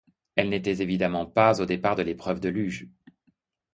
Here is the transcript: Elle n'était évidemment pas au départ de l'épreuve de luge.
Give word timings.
Elle 0.35 0.49
n'était 0.49 0.81
évidemment 0.81 1.27
pas 1.27 1.61
au 1.61 1.67
départ 1.67 1.95
de 1.95 2.01
l'épreuve 2.01 2.39
de 2.39 2.49
luge. 2.49 2.89